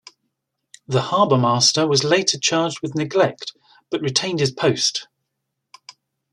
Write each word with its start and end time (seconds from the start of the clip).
The 0.87 0.99
harbormaster 1.01 1.87
was 1.87 2.03
later 2.03 2.39
charged 2.39 2.81
with 2.81 2.95
neglect, 2.95 3.51
but 3.91 4.01
retained 4.01 4.39
his 4.39 4.51
post. 4.51 5.07